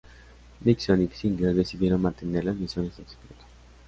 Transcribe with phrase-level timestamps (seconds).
[0.61, 3.43] Nixon y Kissinger decidieron mantener las misiones en secreto.